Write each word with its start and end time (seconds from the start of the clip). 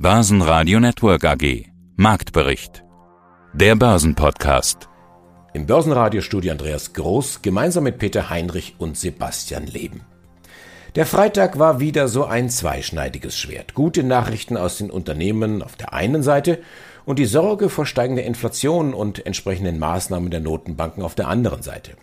Börsenradio 0.00 0.78
Network 0.78 1.24
AG. 1.24 1.64
Marktbericht. 1.96 2.84
Der 3.52 3.74
Börsenpodcast. 3.74 4.88
Im 5.54 5.66
Börsenradiostudio 5.66 6.52
Andreas 6.52 6.92
Groß 6.92 7.42
gemeinsam 7.42 7.82
mit 7.82 7.98
Peter 7.98 8.30
Heinrich 8.30 8.76
und 8.78 8.96
Sebastian 8.96 9.66
Leben. 9.66 10.02
Der 10.94 11.04
Freitag 11.04 11.58
war 11.58 11.80
wieder 11.80 12.06
so 12.06 12.26
ein 12.26 12.48
zweischneidiges 12.48 13.36
Schwert. 13.36 13.74
Gute 13.74 14.04
Nachrichten 14.04 14.56
aus 14.56 14.78
den 14.78 14.88
Unternehmen 14.92 15.64
auf 15.64 15.74
der 15.74 15.92
einen 15.92 16.22
Seite 16.22 16.60
und 17.04 17.18
die 17.18 17.26
Sorge 17.26 17.68
vor 17.68 17.84
steigender 17.84 18.22
Inflation 18.22 18.94
und 18.94 19.26
entsprechenden 19.26 19.80
Maßnahmen 19.80 20.30
der 20.30 20.38
Notenbanken 20.38 21.02
auf 21.02 21.16
der 21.16 21.26
anderen 21.26 21.62
Seite. 21.62 21.96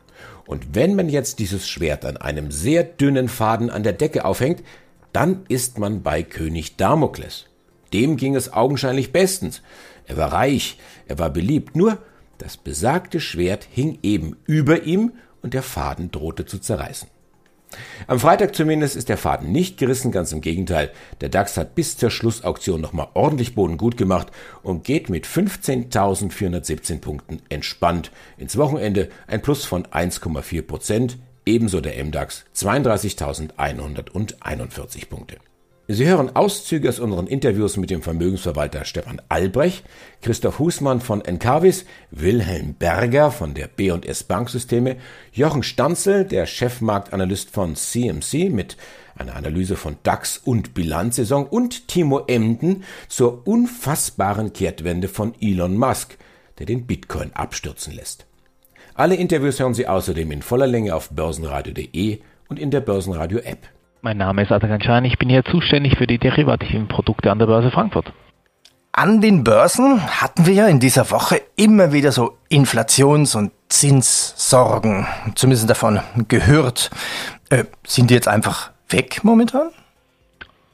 Und 0.45 0.75
wenn 0.75 0.97
man 0.97 1.07
jetzt 1.07 1.39
dieses 1.39 1.65
Schwert 1.69 2.03
an 2.03 2.17
einem 2.17 2.51
sehr 2.51 2.83
dünnen 2.83 3.29
Faden 3.29 3.69
an 3.69 3.83
der 3.83 3.93
Decke 3.93 4.25
aufhängt, 4.25 4.63
dann 5.13 5.45
ist 5.47 5.79
man 5.79 6.03
bei 6.03 6.23
König 6.23 6.75
Damokles. 6.75 7.45
Dem 7.95 8.17
ging 8.17 8.35
es 8.35 8.51
augenscheinlich 8.51 9.13
bestens. 9.13 9.61
Er 10.05 10.17
war 10.17 10.33
reich, 10.33 10.77
er 11.07 11.17
war 11.17 11.29
beliebt, 11.29 11.77
nur 11.77 11.97
das 12.39 12.57
besagte 12.57 13.21
Schwert 13.21 13.65
hing 13.71 13.99
eben 14.03 14.35
über 14.45 14.83
ihm 14.83 15.13
und 15.41 15.53
der 15.53 15.63
Faden 15.63 16.11
drohte 16.11 16.45
zu 16.45 16.59
zerreißen. 16.59 17.07
Am 18.07 18.19
Freitag 18.19 18.53
zumindest 18.53 18.97
ist 18.97 19.07
der 19.07 19.17
Faden 19.17 19.53
nicht 19.53 19.77
gerissen, 19.77 20.11
ganz 20.11 20.33
im 20.33 20.41
Gegenteil. 20.41 20.91
Der 21.21 21.29
DAX 21.29 21.55
hat 21.55 21.73
bis 21.73 21.95
zur 21.95 22.11
Schlussauktion 22.11 22.81
nochmal 22.81 23.07
ordentlich 23.13 23.55
Boden 23.55 23.77
gut 23.77 23.95
gemacht 23.95 24.27
und 24.61 24.83
geht 24.83 25.09
mit 25.09 25.25
15.417 25.25 26.99
Punkten 26.99 27.41
entspannt 27.47 28.11
ins 28.37 28.57
Wochenende, 28.57 29.07
ein 29.25 29.41
Plus 29.41 29.63
von 29.63 29.85
1,4 29.85 30.63
Prozent, 30.63 31.17
ebenso 31.45 31.79
der 31.79 32.03
MDAX 32.03 32.43
32.141 32.53 35.07
Punkte. 35.07 35.37
Sie 35.87 36.07
hören 36.07 36.35
Auszüge 36.35 36.89
aus 36.89 36.99
unseren 36.99 37.27
Interviews 37.27 37.77
mit 37.77 37.91
dem 37.91 38.01
Vermögensverwalter 38.01 38.85
Stefan 38.85 39.21
Albrecht, 39.29 39.83
Christoph 40.23 40.57
Husmann 40.57 40.99
von 40.99 41.23
Encarvis, 41.23 41.85
Wilhelm 42.09 42.73
Berger 42.73 43.29
von 43.29 43.53
der 43.53 43.67
B&S 43.67 44.23
Banksysteme, 44.23 44.95
Jochen 45.31 45.61
Stanzel, 45.61 46.25
der 46.25 46.47
Chefmarktanalyst 46.47 47.51
von 47.51 47.75
CMC 47.75 48.49
mit 48.49 48.77
einer 49.15 49.35
Analyse 49.35 49.75
von 49.75 49.97
DAX 50.01 50.39
und 50.39 50.73
Bilanzsaison 50.73 51.45
und 51.45 51.87
Timo 51.87 52.25
Emden 52.25 52.83
zur 53.07 53.45
unfassbaren 53.45 54.53
Kehrtwende 54.53 55.07
von 55.07 55.35
Elon 55.39 55.77
Musk, 55.77 56.17
der 56.57 56.65
den 56.65 56.87
Bitcoin 56.87 57.31
abstürzen 57.33 57.93
lässt. 57.93 58.25
Alle 58.95 59.17
Interviews 59.17 59.59
hören 59.59 59.75
Sie 59.75 59.87
außerdem 59.87 60.31
in 60.31 60.41
voller 60.41 60.67
Länge 60.67 60.95
auf 60.95 61.11
börsenradio.de 61.11 62.21
und 62.49 62.57
in 62.57 62.71
der 62.71 62.81
Börsenradio 62.81 63.37
App. 63.37 63.67
Mein 64.05 64.17
Name 64.17 64.43
ist 64.43 64.51
Atakan 64.51 64.83
Schein, 64.83 65.03
ich 65.03 65.17
bin 65.17 65.29
hier 65.29 65.43
zuständig 65.43 65.97
für 65.97 66.05
die 66.05 66.19
derivativen 66.19 66.87
Produkte 66.87 67.31
an 67.31 67.39
der 67.39 67.47
Börse 67.47 67.71
Frankfurt. 67.71 68.13
An 68.91 69.19
den 69.19 69.43
Börsen 69.43 69.99
hatten 70.21 70.45
wir 70.45 70.53
ja 70.53 70.67
in 70.67 70.79
dieser 70.79 71.09
Woche 71.09 71.41
immer 71.55 71.91
wieder 71.91 72.11
so 72.11 72.37
Inflations- 72.47 73.35
und 73.35 73.51
Zinssorgen, 73.67 75.07
zumindest 75.33 75.67
davon 75.67 76.01
gehört. 76.27 76.91
Äh, 77.49 77.63
sind 77.83 78.11
die 78.11 78.13
jetzt 78.13 78.27
einfach 78.27 78.69
weg 78.89 79.21
momentan? 79.23 79.71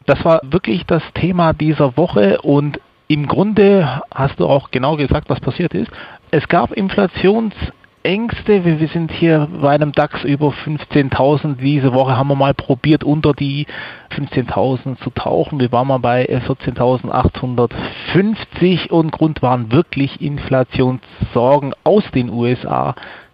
Das 0.08 0.26
war 0.26 0.42
wirklich 0.44 0.86
das 0.86 1.04
Thema 1.14 1.54
dieser 1.54 1.96
Woche 1.96 2.42
und 2.42 2.82
im 3.08 3.28
Grunde 3.28 4.02
hast 4.14 4.42
du 4.42 4.46
auch 4.46 4.72
genau 4.72 4.98
gesagt, 4.98 5.30
was 5.30 5.40
passiert 5.40 5.74
ist. 5.74 5.90
Es 6.32 6.46
gab 6.50 6.74
Inflations- 6.74 7.56
Ängste. 8.04 8.66
Wir, 8.66 8.88
sind 8.88 9.12
hier 9.12 9.48
bei 9.62 9.70
einem 9.70 9.92
DAX 9.92 10.24
über 10.24 10.50
15.000. 10.50 11.58
Diese 11.58 11.94
Woche 11.94 12.18
haben 12.18 12.30
wir 12.30 12.36
mal 12.36 12.54
probiert, 12.54 13.04
unter 13.04 13.34
die 13.34 13.66
15.000 14.12 14.98
zu 14.98 15.10
tauchen. 15.12 15.60
Wir 15.60 15.72
waren 15.72 15.88
mal 15.88 16.00
bei 16.00 16.26
14.850 16.26 18.90
und 18.90 19.12
Grund 19.12 19.42
waren 19.42 19.72
wirklich 19.72 20.22
Inflationssorgen 20.22 21.74
aus 21.84 22.04
den 22.14 22.30
USA. 22.30 22.94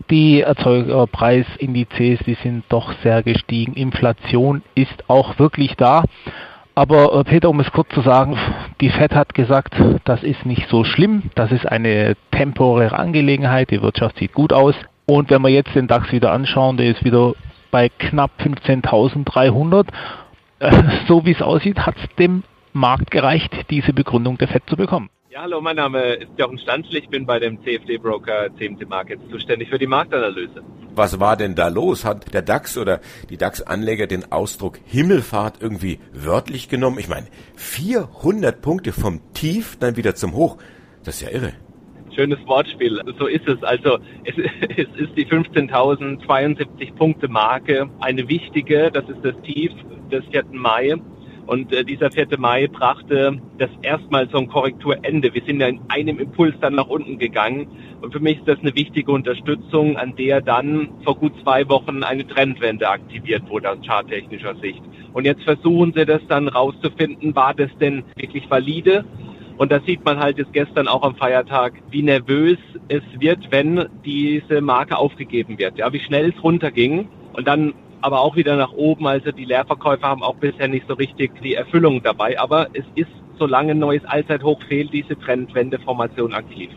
Die 0.09 0.41
Erzeugerpreisindizes, 0.41 2.19
die 2.25 2.37
sind 2.41 2.63
doch 2.69 2.93
sehr 3.03 3.23
gestiegen. 3.23 3.73
Inflation 3.73 4.63
ist 4.75 5.09
auch 5.09 5.37
wirklich 5.39 5.75
da. 5.75 6.03
Aber 6.77 7.11
äh, 7.11 7.23
Peter, 7.23 7.49
um 7.49 7.59
es 7.59 7.71
kurz 7.71 7.89
zu 7.89 8.01
sagen, 8.01 8.37
die 8.81 8.91
Fed 8.91 9.15
hat 9.15 9.33
gesagt, 9.33 9.73
das 10.03 10.21
ist 10.21 10.45
nicht 10.45 10.69
so 10.69 10.83
schlimm, 10.83 11.23
das 11.33 11.51
ist 11.51 11.65
eine 11.65 12.15
temporäre 12.29 12.99
Angelegenheit, 12.99 13.71
die 13.71 13.81
Wirtschaft 13.81 14.19
sieht 14.19 14.33
gut 14.33 14.53
aus. 14.53 14.75
Und 15.07 15.31
wenn 15.31 15.41
wir 15.41 15.49
jetzt 15.49 15.73
den 15.73 15.87
DAX 15.87 16.11
wieder 16.11 16.31
anschauen, 16.31 16.77
der 16.77 16.91
ist 16.91 17.03
wieder 17.03 17.33
bei 17.71 17.89
knapp 17.89 18.29
15.300. 18.39 19.87
Äh, 20.59 20.71
so 21.07 21.25
wie 21.25 21.31
es 21.31 21.41
aussieht, 21.41 21.79
hat 21.79 21.95
es 21.97 22.15
dem 22.17 22.43
Markt 22.73 23.09
gereicht, 23.09 23.51
diese 23.71 23.91
Begründung 23.91 24.37
der 24.37 24.47
Fed 24.47 24.61
zu 24.67 24.77
bekommen. 24.77 25.09
Ja, 25.31 25.41
hallo, 25.41 25.59
mein 25.61 25.77
Name 25.77 25.99
ist 26.13 26.29
Jochen 26.37 26.59
Stanzl. 26.59 26.95
Ich 26.95 27.09
bin 27.09 27.25
bei 27.25 27.39
dem 27.39 27.59
CFD-Broker 27.63 28.55
CMC 28.55 28.87
Markets 28.87 29.23
zuständig 29.31 29.69
für 29.69 29.79
die 29.79 29.87
Marktanalyse. 29.87 30.61
Was 30.97 31.19
war 31.19 31.37
denn 31.37 31.53
da 31.53 31.67
los? 31.67 32.05
Hat 32.05 32.33
der 32.33 32.41
DAX 32.41 32.75
oder 32.75 33.01
die 33.29 33.37
DAX-Anleger 33.37 34.07
den 34.07 34.31
Ausdruck 34.31 34.79
Himmelfahrt 34.87 35.61
irgendwie 35.61 35.99
wörtlich 36.11 36.69
genommen? 36.69 36.97
Ich 36.97 37.07
meine, 37.07 37.27
400 37.55 38.59
Punkte 38.59 38.91
vom 38.93 39.21
Tief 39.33 39.77
dann 39.79 39.95
wieder 39.95 40.15
zum 40.15 40.33
Hoch. 40.33 40.57
Das 41.03 41.21
ist 41.21 41.21
ja 41.21 41.29
irre. 41.29 41.53
Schönes 42.15 42.39
Wortspiel. 42.47 42.99
So 43.19 43.27
ist 43.27 43.47
es. 43.47 43.61
Also 43.61 43.99
es, 44.23 44.33
es 44.75 44.87
ist 44.99 45.15
die 45.15 45.27
15.072 45.27 46.95
Punkte 46.95 47.27
Marke, 47.27 47.87
eine 47.99 48.27
wichtige. 48.27 48.89
Das 48.91 49.07
ist 49.07 49.23
das 49.23 49.35
Tief 49.43 49.71
des 50.11 50.25
4. 50.31 50.45
Mai. 50.51 50.95
Und 51.47 51.73
äh, 51.73 51.85
dieser 51.85 52.11
4. 52.11 52.27
Mai 52.37 52.67
brachte 52.67 53.39
das 53.57 53.69
erstmal 53.81 54.27
ein 54.31 54.47
Korrekturende. 54.49 55.33
Wir 55.33 55.41
sind 55.43 55.61
ja 55.61 55.67
in 55.67 55.79
einem 55.87 56.19
Impuls 56.19 56.55
dann 56.59 56.75
nach 56.75 56.87
unten 56.87 57.17
gegangen. 57.17 57.67
Und 58.01 58.11
für 58.11 58.19
mich 58.19 58.39
ist 58.39 58.47
das 58.47 58.59
eine 58.59 58.75
wichtige 58.75 59.11
Unterstützung, 59.11 59.95
an 59.95 60.15
der 60.17 60.41
dann 60.41 60.89
vor 61.05 61.15
gut 61.15 61.31
zwei 61.41 61.67
Wochen 61.69 62.03
eine 62.03 62.27
Trendwende 62.27 62.89
aktiviert 62.89 63.49
wurde 63.49 63.71
aus 63.71 63.77
charttechnischer 63.85 64.55
Sicht. 64.55 64.81
Und 65.13 65.25
jetzt 65.25 65.43
versuchen 65.43 65.93
sie 65.95 66.05
das 66.05 66.21
dann 66.27 66.49
rauszufinden, 66.49 67.33
war 67.35 67.53
das 67.53 67.71
denn 67.79 68.03
wirklich 68.17 68.49
valide? 68.49 69.05
Und 69.57 69.71
da 69.71 69.79
sieht 69.79 70.03
man 70.05 70.19
halt 70.19 70.37
jetzt 70.37 70.53
gestern 70.53 70.87
auch 70.87 71.01
am 71.01 71.15
Feiertag, 71.15 71.73
wie 71.89 72.03
nervös 72.03 72.59
es 72.89 73.01
wird, 73.19 73.51
wenn 73.51 73.85
diese 74.05 74.61
Marke 74.61 74.97
aufgegeben 74.97 75.57
wird. 75.57 75.77
Ja, 75.77 75.91
wie 75.93 75.99
schnell 75.99 76.33
es 76.35 76.43
runterging. 76.43 77.07
Und 77.33 77.47
dann 77.47 77.73
aber 78.01 78.21
auch 78.21 78.35
wieder 78.35 78.55
nach 78.55 78.73
oben. 78.73 79.07
Also 79.07 79.31
die 79.31 79.45
Leerverkäufer 79.45 80.07
haben 80.07 80.23
auch 80.23 80.35
bisher 80.35 80.67
nicht 80.67 80.87
so 80.87 80.93
richtig 80.93 81.31
die 81.41 81.55
Erfüllung 81.55 82.03
dabei. 82.03 82.39
Aber 82.39 82.67
es 82.73 82.85
ist, 82.95 83.11
solange 83.37 83.71
ein 83.71 83.79
neues 83.79 84.05
Allzeithoch 84.05 84.61
fehlt, 84.67 84.93
diese 84.93 85.17
Trendwendeformation 85.17 86.33
aktiv. 86.33 86.69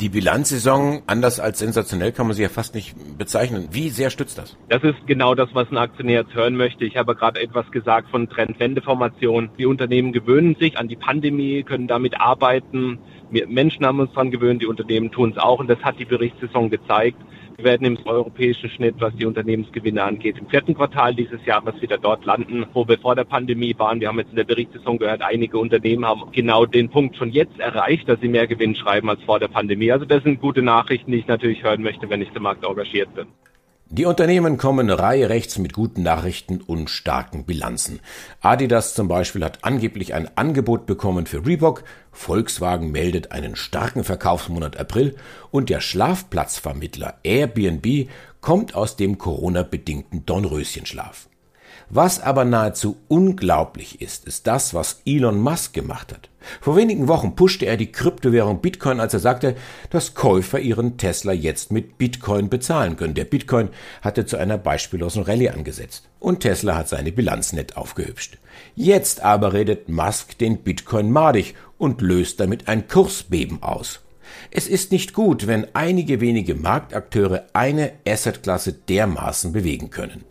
Die 0.00 0.08
Bilanzsaison, 0.08 1.02
anders 1.06 1.38
als 1.38 1.60
sensationell, 1.60 2.10
kann 2.10 2.26
man 2.26 2.34
sie 2.34 2.42
ja 2.42 2.48
fast 2.48 2.74
nicht 2.74 2.96
bezeichnen. 3.16 3.68
Wie 3.70 3.90
sehr 3.90 4.10
stützt 4.10 4.38
das? 4.38 4.56
Das 4.68 4.82
ist 4.82 5.06
genau 5.06 5.36
das, 5.36 5.50
was 5.54 5.70
ein 5.70 5.76
Aktionär 5.76 6.22
jetzt 6.22 6.34
hören 6.34 6.56
möchte. 6.56 6.84
Ich 6.84 6.96
habe 6.96 7.14
gerade 7.14 7.40
etwas 7.40 7.70
gesagt 7.70 8.10
von 8.10 8.28
Trendwendeformation. 8.28 9.50
Die 9.56 9.66
Unternehmen 9.66 10.12
gewöhnen 10.12 10.56
sich 10.56 10.78
an 10.78 10.88
die 10.88 10.96
Pandemie, 10.96 11.62
können 11.62 11.86
damit 11.86 12.20
arbeiten. 12.20 12.98
Wir 13.30 13.46
Menschen 13.46 13.86
haben 13.86 14.00
uns 14.00 14.10
daran 14.10 14.32
gewöhnt, 14.32 14.62
die 14.62 14.66
Unternehmen 14.66 15.12
tun 15.12 15.30
es 15.30 15.38
auch 15.38 15.60
und 15.60 15.70
das 15.70 15.78
hat 15.82 15.98
die 16.00 16.04
Berichtssaison 16.04 16.70
gezeigt. 16.70 17.20
Wir 17.56 17.64
werden 17.66 17.86
im 17.86 17.98
europäischen 18.04 18.68
Schnitt, 18.68 18.96
was 18.98 19.14
die 19.14 19.26
Unternehmensgewinne 19.26 20.02
angeht, 20.02 20.38
im 20.38 20.48
vierten 20.48 20.74
Quartal 20.74 21.14
dieses 21.14 21.44
Jahres 21.46 21.80
wieder 21.80 21.98
dort 21.98 22.24
landen, 22.24 22.66
wo 22.72 22.86
wir 22.88 22.98
vor 22.98 23.14
der 23.14 23.24
Pandemie 23.24 23.74
waren. 23.78 24.00
Wir 24.00 24.08
haben 24.08 24.18
jetzt 24.18 24.30
in 24.30 24.36
der 24.36 24.44
Berichtssaison 24.44 24.98
gehört, 24.98 25.22
einige 25.22 25.58
Unternehmen 25.58 26.04
haben 26.04 26.32
genau 26.32 26.66
den 26.66 26.88
Punkt 26.88 27.16
schon 27.16 27.30
jetzt 27.30 27.58
erreicht, 27.60 28.08
dass 28.08 28.20
sie 28.20 28.28
mehr 28.28 28.48
Gewinn 28.48 28.74
schreiben 28.74 29.08
als 29.08 29.22
vor 29.22 29.38
der 29.38 29.48
Pandemie. 29.48 29.92
Also 29.92 30.04
das 30.04 30.24
sind 30.24 30.40
gute 30.40 30.62
Nachrichten, 30.62 31.12
die 31.12 31.18
ich 31.18 31.28
natürlich 31.28 31.62
hören 31.62 31.82
möchte, 31.82 32.10
wenn 32.10 32.22
ich 32.22 32.32
zum 32.32 32.42
Markt 32.42 32.64
engagiert 32.64 33.14
bin. 33.14 33.26
Die 33.90 34.06
Unternehmen 34.06 34.56
kommen 34.56 34.90
Reihe 34.90 35.28
rechts 35.28 35.58
mit 35.58 35.74
guten 35.74 36.02
Nachrichten 36.02 36.60
und 36.60 36.88
starken 36.88 37.44
Bilanzen. 37.44 38.00
Adidas 38.40 38.94
zum 38.94 39.08
Beispiel 39.08 39.44
hat 39.44 39.58
angeblich 39.62 40.14
ein 40.14 40.36
Angebot 40.36 40.86
bekommen 40.86 41.26
für 41.26 41.46
Reebok, 41.46 41.84
Volkswagen 42.10 42.90
meldet 42.90 43.30
einen 43.32 43.56
starken 43.56 44.02
Verkaufsmonat 44.02 44.78
April 44.78 45.16
und 45.50 45.68
der 45.68 45.80
Schlafplatzvermittler 45.80 47.18
Airbnb 47.22 48.08
kommt 48.40 48.74
aus 48.74 48.96
dem 48.96 49.18
Corona-bedingten 49.18 50.24
Dornröschenschlaf. 50.24 51.28
Was 51.94 52.20
aber 52.20 52.44
nahezu 52.44 52.96
unglaublich 53.06 54.02
ist, 54.02 54.24
ist 54.26 54.48
das, 54.48 54.74
was 54.74 55.00
Elon 55.06 55.38
Musk 55.38 55.74
gemacht 55.74 56.12
hat. 56.12 56.28
Vor 56.60 56.74
wenigen 56.74 57.06
Wochen 57.06 57.36
pushte 57.36 57.66
er 57.66 57.76
die 57.76 57.92
Kryptowährung 57.92 58.60
Bitcoin, 58.60 58.98
als 58.98 59.14
er 59.14 59.20
sagte, 59.20 59.54
dass 59.90 60.14
Käufer 60.14 60.58
ihren 60.58 60.96
Tesla 60.98 61.32
jetzt 61.32 61.70
mit 61.70 61.96
Bitcoin 61.96 62.48
bezahlen 62.48 62.96
können. 62.96 63.14
Der 63.14 63.26
Bitcoin 63.26 63.68
hatte 64.02 64.26
zu 64.26 64.36
einer 64.38 64.58
beispiellosen 64.58 65.22
Rallye 65.22 65.50
angesetzt. 65.50 66.08
Und 66.18 66.40
Tesla 66.40 66.74
hat 66.74 66.88
seine 66.88 67.12
Bilanz 67.12 67.52
nett 67.52 67.76
aufgehübscht. 67.76 68.38
Jetzt 68.74 69.20
aber 69.20 69.52
redet 69.52 69.88
Musk 69.88 70.36
den 70.38 70.64
Bitcoin 70.64 71.12
madig 71.12 71.54
und 71.78 72.00
löst 72.00 72.40
damit 72.40 72.66
ein 72.66 72.88
Kursbeben 72.88 73.62
aus. 73.62 74.00
Es 74.50 74.66
ist 74.66 74.90
nicht 74.90 75.12
gut, 75.12 75.46
wenn 75.46 75.68
einige 75.74 76.20
wenige 76.20 76.56
Marktakteure 76.56 77.44
eine 77.52 77.92
Assetklasse 78.04 78.72
dermaßen 78.72 79.52
bewegen 79.52 79.90
können. 79.90 80.24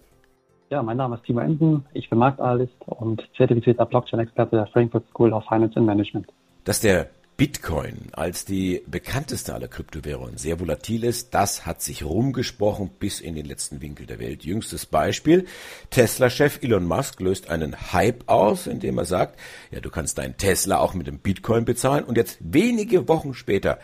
Ja, 0.74 0.82
mein 0.82 0.98
Name 0.98 1.18
ist 1.18 1.26
Timo 1.26 1.40
Ensen, 1.40 1.86
ich 1.94 2.10
bin 2.10 2.18
Marktanalyst 2.18 2.74
und 2.88 3.22
zertifizierter 3.38 3.86
Blockchain-Experte 3.86 4.56
der 4.56 4.66
Frankfurt 4.66 5.08
School 5.12 5.32
of 5.32 5.44
Finance 5.48 5.78
and 5.78 5.86
Management. 5.86 6.26
Dass 6.64 6.80
der 6.80 7.12
Bitcoin 7.38 8.08
als 8.14 8.44
die 8.44 8.82
bekannteste 8.88 9.54
aller 9.54 9.68
Kryptowährungen 9.68 10.38
sehr 10.38 10.60
volatil 10.60 11.04
ist, 11.04 11.36
das 11.36 11.68
hat 11.68 11.84
sich 11.84 12.04
rumgesprochen 12.04 12.90
bis 12.98 13.22
in 13.22 13.36
den 13.36 13.46
letzten 13.46 13.82
Winkel 13.82 14.08
der 14.08 14.18
Welt. 14.18 14.46
Jüngstes 14.46 14.88
Beispiel, 14.88 15.46
Tesla-Chef 15.92 16.64
Elon 16.64 16.88
Musk 16.88 17.20
löst 17.20 17.52
einen 17.52 17.94
Hype 17.94 18.24
aus, 18.26 18.66
indem 18.66 18.98
er 18.98 19.06
sagt, 19.06 19.40
ja, 19.70 19.80
du 19.80 19.92
kannst 19.92 20.18
deinen 20.18 20.38
Tesla 20.38 20.80
auch 20.80 20.96
mit 20.96 21.06
dem 21.06 21.20
Bitcoin 21.20 21.66
bezahlen 21.66 22.04
und 22.04 22.18
jetzt 22.18 22.40
wenige 22.42 23.08
Wochen 23.08 23.36
später 23.36 23.78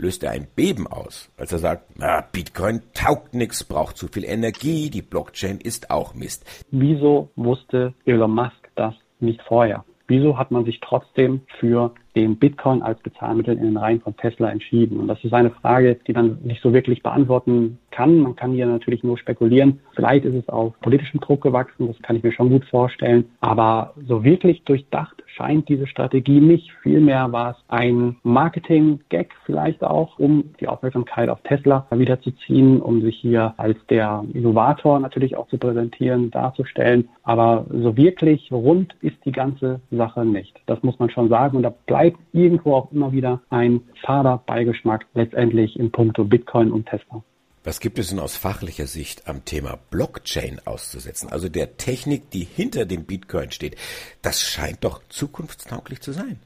löst 0.00 0.24
er 0.24 0.32
ein 0.32 0.46
Beben 0.56 0.86
aus, 0.86 1.30
als 1.36 1.52
er 1.52 1.58
sagt, 1.58 1.84
na, 1.96 2.22
Bitcoin 2.32 2.80
taugt 2.94 3.34
nix, 3.34 3.64
braucht 3.64 3.96
zu 3.96 4.08
viel 4.08 4.24
Energie, 4.24 4.90
die 4.90 5.02
Blockchain 5.02 5.58
ist 5.58 5.90
auch 5.90 6.14
Mist. 6.14 6.44
Wieso 6.70 7.30
wusste 7.36 7.94
Elon 8.04 8.34
Musk 8.34 8.70
das 8.74 8.94
nicht 9.20 9.42
vorher? 9.42 9.84
Wieso 10.10 10.36
hat 10.36 10.50
man 10.50 10.64
sich 10.64 10.80
trotzdem 10.80 11.42
für 11.60 11.92
den 12.16 12.36
Bitcoin 12.36 12.82
als 12.82 13.00
Bezahlmittel 13.00 13.56
in 13.56 13.62
den 13.62 13.76
Reihen 13.76 14.00
von 14.00 14.16
Tesla 14.16 14.50
entschieden? 14.50 14.98
Und 14.98 15.06
das 15.06 15.22
ist 15.22 15.32
eine 15.32 15.50
Frage, 15.50 16.00
die 16.04 16.12
man 16.12 16.38
nicht 16.42 16.60
so 16.62 16.72
wirklich 16.72 17.04
beantworten 17.04 17.78
kann. 17.92 18.18
Man 18.18 18.34
kann 18.34 18.50
hier 18.50 18.66
natürlich 18.66 19.04
nur 19.04 19.18
spekulieren. 19.18 19.78
Vielleicht 19.94 20.24
ist 20.24 20.34
es 20.34 20.48
auf 20.48 20.74
politischem 20.80 21.20
Druck 21.20 21.42
gewachsen, 21.42 21.86
das 21.86 22.02
kann 22.02 22.16
ich 22.16 22.24
mir 22.24 22.32
schon 22.32 22.50
gut 22.50 22.64
vorstellen. 22.64 23.30
Aber 23.40 23.94
so 24.04 24.24
wirklich 24.24 24.64
durchdacht 24.64 25.22
scheint 25.34 25.68
diese 25.68 25.86
Strategie 25.86 26.40
nicht. 26.40 26.70
Vielmehr 26.82 27.32
war 27.32 27.52
es 27.52 27.56
ein 27.68 28.16
Marketing-Gag 28.22 29.34
vielleicht 29.44 29.82
auch, 29.82 30.18
um 30.18 30.52
die 30.60 30.68
Aufmerksamkeit 30.68 31.28
auf 31.28 31.40
Tesla 31.42 31.86
wiederzuziehen, 31.90 32.80
um 32.80 33.02
sich 33.02 33.16
hier 33.16 33.54
als 33.56 33.76
der 33.88 34.24
Innovator 34.32 34.98
natürlich 35.00 35.36
auch 35.36 35.48
zu 35.48 35.58
präsentieren, 35.58 36.30
darzustellen. 36.30 37.08
Aber 37.22 37.66
so 37.70 37.96
wirklich 37.96 38.50
rund 38.52 38.94
ist 39.00 39.16
die 39.24 39.32
ganze 39.32 39.80
Sache 39.90 40.24
nicht. 40.24 40.60
Das 40.66 40.82
muss 40.82 40.98
man 40.98 41.10
schon 41.10 41.28
sagen. 41.28 41.56
Und 41.56 41.62
da 41.62 41.72
bleibt 41.86 42.18
irgendwo 42.32 42.74
auch 42.74 42.92
immer 42.92 43.12
wieder 43.12 43.40
ein 43.50 43.80
fader 44.04 44.42
Beigeschmack 44.46 45.06
letztendlich 45.14 45.78
in 45.78 45.90
puncto 45.90 46.24
Bitcoin 46.24 46.70
und 46.72 46.86
Tesla. 46.86 47.22
Was 47.62 47.80
gibt 47.80 47.98
es 47.98 48.08
denn 48.08 48.18
aus 48.18 48.36
fachlicher 48.38 48.86
Sicht 48.86 49.28
am 49.28 49.44
Thema 49.44 49.78
Blockchain 49.90 50.60
auszusetzen? 50.64 51.30
Also 51.30 51.50
der 51.50 51.76
Technik, 51.76 52.30
die 52.30 52.44
hinter 52.44 52.86
dem 52.86 53.04
Bitcoin 53.04 53.50
steht. 53.50 53.76
Das 54.22 54.40
scheint 54.40 54.82
doch 54.82 55.02
zukunftstauglich 55.10 56.00
zu 56.00 56.12
sein. 56.12 56.38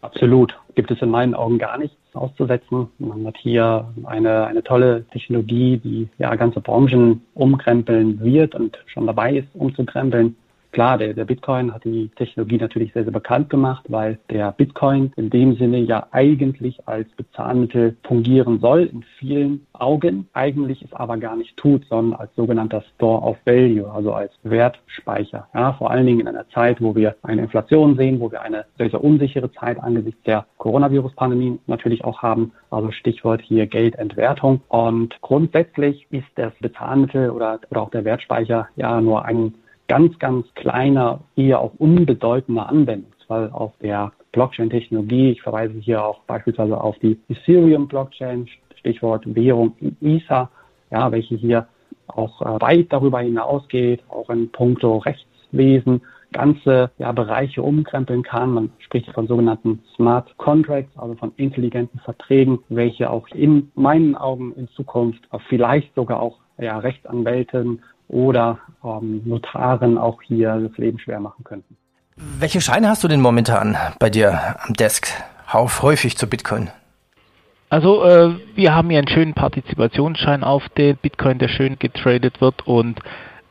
Absolut. 0.00 0.54
Gibt 0.74 0.90
es 0.90 1.02
in 1.02 1.10
meinen 1.10 1.34
Augen 1.34 1.58
gar 1.58 1.76
nichts 1.76 1.96
auszusetzen. 2.14 2.88
Man 2.98 3.26
hat 3.26 3.36
hier 3.36 3.92
eine, 4.04 4.46
eine 4.46 4.62
tolle 4.62 5.04
Technologie, 5.12 5.76
die 5.76 6.08
ja 6.18 6.34
ganze 6.36 6.60
Branchen 6.60 7.20
umkrempeln 7.34 8.20
wird 8.20 8.54
und 8.54 8.78
schon 8.86 9.06
dabei 9.06 9.36
ist, 9.36 9.48
umzukrempeln. 9.54 10.36
Klar, 10.72 10.96
der, 10.96 11.12
der 11.12 11.26
Bitcoin 11.26 11.74
hat 11.74 11.84
die 11.84 12.08
Technologie 12.16 12.56
natürlich 12.56 12.94
sehr, 12.94 13.02
sehr 13.02 13.12
bekannt 13.12 13.50
gemacht, 13.50 13.84
weil 13.88 14.18
der 14.30 14.52
Bitcoin 14.52 15.12
in 15.16 15.28
dem 15.28 15.54
Sinne 15.56 15.78
ja 15.80 16.06
eigentlich 16.12 16.88
als 16.88 17.10
Bezahlmittel 17.10 17.94
fungieren 18.04 18.58
soll, 18.58 18.84
in 18.84 19.04
vielen 19.18 19.66
Augen, 19.74 20.28
eigentlich 20.32 20.82
es 20.82 20.92
aber 20.94 21.18
gar 21.18 21.36
nicht 21.36 21.58
tut, 21.58 21.84
sondern 21.90 22.18
als 22.18 22.34
sogenannter 22.36 22.82
Store 22.94 23.20
of 23.22 23.36
Value, 23.44 23.90
also 23.90 24.14
als 24.14 24.32
Wertspeicher. 24.44 25.46
Ja, 25.52 25.74
vor 25.74 25.90
allen 25.90 26.06
Dingen 26.06 26.20
in 26.20 26.28
einer 26.28 26.48
Zeit, 26.48 26.80
wo 26.80 26.94
wir 26.94 27.16
eine 27.22 27.42
Inflation 27.42 27.96
sehen, 27.98 28.18
wo 28.18 28.32
wir 28.32 28.40
eine 28.40 28.64
sehr 28.78 29.04
unsichere 29.04 29.52
Zeit 29.52 29.78
angesichts 29.78 30.22
der 30.22 30.46
Coronavirus-Pandemie 30.56 31.58
natürlich 31.66 32.02
auch 32.02 32.22
haben. 32.22 32.52
Also 32.70 32.90
Stichwort 32.92 33.42
hier 33.42 33.66
Geldentwertung. 33.66 34.62
Und 34.68 35.20
grundsätzlich 35.20 36.06
ist 36.10 36.28
das 36.36 36.54
Bezahlmittel 36.60 37.28
oder, 37.28 37.60
oder 37.70 37.82
auch 37.82 37.90
der 37.90 38.06
Wertspeicher 38.06 38.68
ja 38.76 38.98
nur 39.00 39.26
ein 39.26 39.52
ganz, 39.92 40.18
ganz 40.18 40.46
kleiner, 40.54 41.20
eher 41.36 41.60
auch 41.60 41.74
unbedeutender 41.76 42.66
Anwendungsfall 42.66 43.50
auf 43.50 43.72
der 43.82 44.10
Blockchain-Technologie. 44.32 45.32
Ich 45.32 45.42
verweise 45.42 45.74
hier 45.74 46.02
auch 46.02 46.20
beispielsweise 46.20 46.80
auf 46.80 46.98
die 47.00 47.20
Ethereum-Blockchain, 47.28 48.48
Stichwort 48.76 49.22
Währung 49.34 49.76
ISA, 50.00 50.48
ja, 50.90 51.12
welche 51.12 51.34
hier 51.34 51.66
auch 52.06 52.40
äh, 52.40 52.58
weit 52.62 52.86
darüber 52.88 53.20
hinausgeht, 53.20 54.02
auch 54.08 54.30
in 54.30 54.50
puncto 54.50 54.96
Rechtswesen 54.96 56.00
ganze 56.32 56.90
ja, 56.96 57.12
Bereiche 57.12 57.62
umkrempeln 57.62 58.22
kann. 58.22 58.54
Man 58.54 58.72
spricht 58.78 59.10
von 59.12 59.26
sogenannten 59.26 59.82
Smart 59.94 60.34
Contracts, 60.38 60.96
also 60.96 61.16
von 61.16 61.32
intelligenten 61.36 61.98
Verträgen, 61.98 62.60
welche 62.70 63.10
auch 63.10 63.28
in 63.34 63.70
meinen 63.74 64.16
Augen 64.16 64.54
in 64.56 64.68
Zukunft 64.68 65.20
vielleicht 65.50 65.94
sogar 65.94 66.22
auch 66.22 66.38
ja, 66.56 66.78
Rechtsanwälten 66.78 67.82
oder 68.08 68.58
ähm, 68.84 69.22
Notaren 69.24 69.98
auch 69.98 70.20
hier 70.22 70.56
das 70.56 70.76
Leben 70.78 70.98
schwer 70.98 71.20
machen 71.20 71.44
könnten. 71.44 71.76
Welche 72.16 72.60
Scheine 72.60 72.88
hast 72.88 73.02
du 73.02 73.08
denn 73.08 73.20
momentan 73.20 73.76
bei 73.98 74.10
dir 74.10 74.56
am 74.66 74.74
Desk? 74.74 75.08
Hauf 75.52 75.82
häufig 75.82 76.16
zu 76.16 76.26
Bitcoin. 76.26 76.70
Also 77.70 78.04
äh, 78.04 78.34
wir 78.54 78.74
haben 78.74 78.90
hier 78.90 78.98
einen 78.98 79.08
schönen 79.08 79.34
Partizipationsschein 79.34 80.44
auf 80.44 80.68
den 80.70 80.96
Bitcoin, 80.96 81.38
der 81.38 81.48
schön 81.48 81.78
getradet 81.78 82.40
wird 82.40 82.66
und 82.66 83.00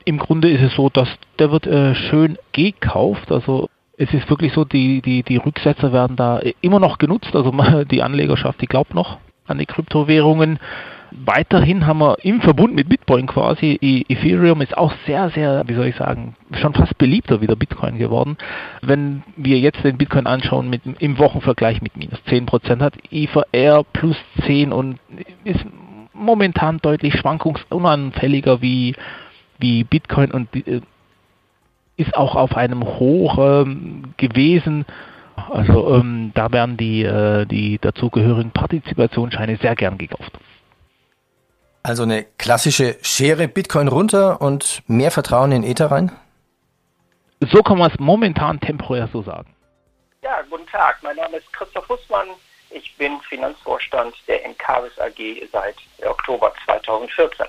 im 0.05 0.19
Grunde 0.19 0.49
ist 0.49 0.61
es 0.61 0.75
so, 0.75 0.89
dass 0.89 1.09
der 1.39 1.51
wird 1.51 1.67
äh, 1.67 1.95
schön 1.95 2.37
gekauft. 2.51 3.31
Also 3.31 3.67
es 3.97 4.13
ist 4.13 4.29
wirklich 4.29 4.53
so, 4.53 4.65
die, 4.65 5.01
die, 5.01 5.23
die 5.23 5.37
Rücksetzer 5.37 5.93
werden 5.93 6.15
da 6.15 6.39
immer 6.61 6.79
noch 6.79 6.97
genutzt. 6.97 7.35
Also 7.35 7.51
die 7.85 8.03
Anlegerschaft, 8.03 8.61
die 8.61 8.67
glaubt 8.67 8.93
noch 8.93 9.17
an 9.47 9.57
die 9.57 9.65
Kryptowährungen. 9.65 10.59
Weiterhin 11.11 11.85
haben 11.85 11.99
wir 11.99 12.17
im 12.23 12.39
Verbund 12.41 12.73
mit 12.73 12.87
Bitcoin 12.87 13.27
quasi, 13.27 13.77
Ethereum 14.07 14.61
ist 14.61 14.77
auch 14.77 14.93
sehr, 15.05 15.29
sehr, 15.31 15.63
wie 15.67 15.73
soll 15.73 15.87
ich 15.87 15.95
sagen, 15.97 16.35
schon 16.53 16.73
fast 16.73 16.97
beliebter 16.97 17.41
wie 17.41 17.47
der 17.47 17.57
Bitcoin 17.57 17.97
geworden. 17.97 18.37
Wenn 18.81 19.23
wir 19.35 19.59
jetzt 19.59 19.83
den 19.83 19.97
Bitcoin 19.97 20.25
anschauen 20.25 20.69
mit, 20.69 20.81
im 20.99 21.17
Wochenvergleich 21.17 21.81
mit 21.81 21.97
minus 21.97 22.19
10% 22.27 22.79
hat 22.79 22.93
EVR 23.11 23.83
plus 23.91 24.15
10 24.45 24.71
und 24.71 24.99
ist 25.43 25.65
momentan 26.13 26.77
deutlich 26.77 27.15
schwankungsunanfälliger 27.15 28.61
wie, 28.61 28.95
wie 29.59 29.83
Bitcoin 29.83 30.31
und 30.31 30.55
äh, 30.55 30.81
ist 31.97 32.15
auch 32.15 32.35
auf 32.35 32.55
einem 32.55 32.83
Hoch 32.83 33.37
ähm, 33.37 34.13
gewesen. 34.15 34.85
Also 35.35 35.95
ähm, 35.95 36.31
da 36.35 36.51
werden 36.51 36.77
die, 36.77 37.03
äh, 37.03 37.45
die 37.45 37.79
dazugehörigen 37.79 38.51
Partizipationsscheine 38.51 39.57
sehr 39.57 39.75
gern 39.75 39.97
gekauft. 39.97 40.39
Also 41.83 42.03
eine 42.03 42.25
klassische 42.37 42.97
Schere 43.01 43.47
Bitcoin 43.47 43.87
runter 43.87 44.41
und 44.41 44.83
mehr 44.87 45.11
Vertrauen 45.11 45.51
in 45.51 45.63
Ether 45.63 45.91
rein? 45.91 46.11
So 47.39 47.63
kann 47.63 47.79
man 47.79 47.89
es 47.89 47.99
momentan 47.99 48.59
temporär 48.59 49.09
so 49.11 49.23
sagen. 49.23 49.55
Ja, 50.21 50.41
guten 50.49 50.67
Tag. 50.67 50.97
Mein 51.01 51.15
Name 51.15 51.37
ist 51.37 51.51
Christoph 51.53 51.89
Hussmann. 51.89 52.27
Ich 52.69 52.95
bin 52.97 53.19
Finanzvorstand 53.21 54.15
der 54.27 54.45
Encarvis 54.45 54.97
AG 54.99 55.47
seit 55.51 55.75
Oktober 56.05 56.53
2014. 56.65 57.47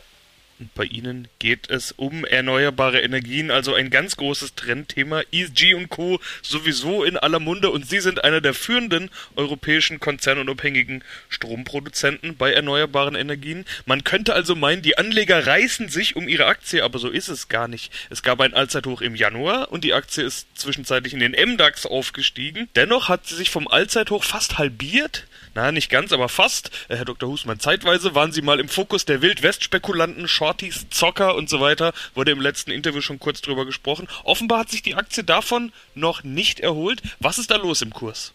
Bei 0.75 0.85
Ihnen 0.85 1.29
geht 1.39 1.71
es 1.71 1.93
um 1.93 2.25
erneuerbare 2.25 3.01
Energien, 3.01 3.51
also 3.51 3.75
ein 3.75 3.91
ganz 3.91 4.17
großes 4.17 4.55
Trendthema. 4.55 5.23
ESG 5.33 5.75
und 5.75 5.89
Co. 5.89 6.21
sowieso 6.43 7.05
in 7.05 7.17
aller 7.17 7.41
Munde 7.41 7.71
und 7.71 7.89
Sie 7.89 8.01
sind 8.01 8.25
einer 8.25 8.41
der 8.41 8.55
führenden 8.55 9.11
europäischen 9.37 10.01
konzernunabhängigen 10.01 11.05
Stromproduzenten 11.29 12.37
bei 12.37 12.53
erneuerbaren 12.53 13.15
Energien. 13.15 13.65
Man 13.87 14.05
könnte 14.05 14.35
also 14.35 14.55
meinen, 14.55 14.83
die 14.83 14.99
Anleger 14.99 15.47
reißen 15.47 15.89
sich 15.89 16.17
um 16.17 16.29
ihre 16.29 16.47
Aktie, 16.47 16.85
aber 16.85 16.99
so 16.99 17.09
ist 17.09 17.29
es 17.29 17.49
gar 17.49 17.69
nicht. 17.69 17.93
Es 18.11 18.23
gab 18.23 18.41
ein 18.41 18.55
Allzeithoch 18.55 19.01
im 19.01 19.15
Januar 19.15 19.73
und 19.73 19.85
die 19.85 19.95
Aktie 19.95 20.25
ist 20.25 20.47
zwischenzeitlich 20.55 21.15
in 21.15 21.21
den 21.21 21.33
MDAX 21.33 21.87
aufgestiegen. 21.87 22.69
Dennoch 22.77 23.09
hat 23.09 23.27
sie 23.27 23.37
sich 23.37 23.51
vom 23.51 23.69
Allzeithoch 23.69 24.25
fast 24.25 24.59
halbiert. 24.59 25.27
Na, 25.55 25.71
nicht 25.71 25.91
ganz, 25.91 26.13
aber 26.13 26.31
fast. 26.31 26.71
Äh, 26.89 26.97
Herr 26.97 27.05
Dr. 27.05 27.29
Husmann, 27.29 27.61
zeitweise 27.61 28.15
waren 28.15 28.33
Sie 28.33 28.41
mal 28.41 28.59
im 28.59 28.69
Fokus 28.69 29.05
der 29.05 29.21
Wildwest-Spekulanten, 29.21 30.27
Shorties, 30.27 30.89
Zocker 30.89 31.35
und 31.35 31.51
so 31.51 31.61
weiter. 31.61 31.93
Wurde 32.15 32.33
im 32.33 32.41
letzten 32.41 32.71
Interview 32.71 33.03
schon 33.03 33.19
kurz 33.19 33.43
drüber 33.43 33.67
gesprochen. 33.67 34.09
Offenbar 34.25 34.61
hat 34.61 34.71
sich 34.71 34.83
die 34.83 34.95
Aktie 34.95 35.25
davon 35.25 35.73
noch 35.95 36.25
nicht 36.25 36.61
erholt. 36.61 37.03
Was 37.21 37.39
ist 37.39 37.51
da 37.51 37.57
los 37.57 37.83
im 37.83 37.93
Kurs? 37.93 38.33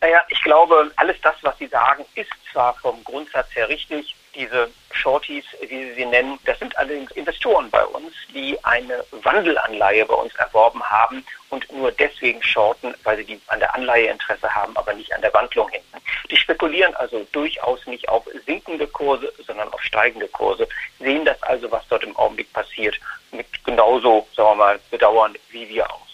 Naja, 0.00 0.20
ich 0.28 0.40
glaube, 0.42 0.90
alles 0.96 1.16
das, 1.22 1.34
was 1.42 1.58
Sie 1.58 1.66
sagen, 1.66 2.04
ist 2.14 2.30
zwar 2.50 2.74
vom 2.76 3.04
Grundsatz 3.04 3.54
her 3.54 3.68
richtig, 3.68 4.15
diese 4.36 4.70
Shorties, 4.92 5.44
wie 5.60 5.84
Sie 5.84 5.94
sie 5.94 6.04
nennen, 6.04 6.38
das 6.44 6.58
sind 6.58 6.76
allerdings 6.78 7.10
Investoren 7.12 7.70
bei 7.70 7.84
uns, 7.84 8.12
die 8.34 8.62
eine 8.64 9.04
Wandelanleihe 9.10 10.04
bei 10.06 10.14
uns 10.14 10.34
erworben 10.36 10.82
haben 10.82 11.24
und 11.50 11.70
nur 11.72 11.90
deswegen 11.92 12.42
shorten, 12.42 12.94
weil 13.04 13.16
sie 13.18 13.24
die 13.24 13.40
an 13.48 13.60
der 13.60 13.74
Anleihe 13.74 14.08
Interesse 14.08 14.54
haben, 14.54 14.76
aber 14.76 14.92
nicht 14.94 15.12
an 15.12 15.22
der 15.22 15.32
Wandlung 15.32 15.68
hinten. 15.70 15.86
Die 16.30 16.36
spekulieren 16.36 16.94
also 16.96 17.26
durchaus 17.32 17.86
nicht 17.86 18.08
auf 18.08 18.24
sinkende 18.46 18.86
Kurse, 18.86 19.32
sondern 19.46 19.72
auf 19.72 19.82
steigende 19.82 20.28
Kurse, 20.28 20.68
sehen 20.98 21.24
das 21.24 21.42
also, 21.42 21.70
was 21.70 21.86
dort 21.88 22.04
im 22.04 22.16
Augenblick 22.16 22.52
passiert, 22.52 22.98
mit 23.32 23.46
genauso, 23.64 24.26
sagen 24.36 24.50
wir 24.50 24.54
mal, 24.56 24.80
Bedauern 24.90 25.34
wie 25.50 25.68
wir 25.68 25.90
auch 25.90 26.05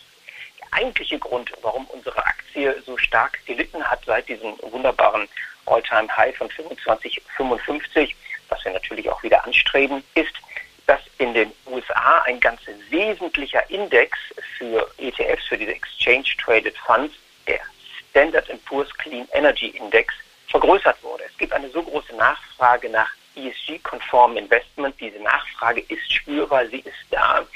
eigentliche 0.73 1.19
Grund, 1.19 1.53
warum 1.63 1.87
unsere 1.87 2.25
Aktie 2.25 2.75
so 2.85 2.97
stark 2.99 3.39
gelitten 3.47 3.83
hat 3.85 4.01
seit 4.05 4.29
diesem 4.29 4.55
wunderbaren 4.63 5.29
All-Time-High 5.67 6.37
von 6.37 6.49
25,55, 6.49 8.15
was 8.49 8.65
wir 8.65 8.73
natürlich 8.73 9.09
auch 9.09 9.23
wieder 9.23 9.45
anstreben, 9.45 10.03
ist, 10.15 10.35
dass 10.87 11.01
in 11.19 11.33
den 11.35 11.53
USA 11.67 12.23
ein 12.27 12.41
ganz 12.41 12.61
wesentlicher 12.91 13.69
Index 13.71 14.19
für 14.59 14.91
ETFs, 14.99 15.47
für 15.47 15.57
diese 15.57 15.73
Exchange 15.75 16.27
Traded 16.43 16.77
Funds, 16.79 17.15
der 17.47 17.61
Standard 18.11 18.49
Poor's 18.67 18.93
Clean 18.99 19.29
Energy 19.33 19.69
Index, 19.69 20.13
vergrößert 20.49 21.03
wurde. 21.03 21.25
Es 21.25 21.39
gibt 21.39 21.53
eine 21.53 21.69
so 21.71 21.83
große 21.83 22.15
Nachfrage 22.17 22.91
nach 22.91 23.11
ESG-konformen 23.37 24.37
Investment. 24.37 24.95
Diese 25.01 25.19
Nachfrage 25.21 25.81
ist 25.89 26.13
spürbar, 26.13 26.67
sie 26.69 26.81
ist 26.81 27.07
da. 27.11 27.47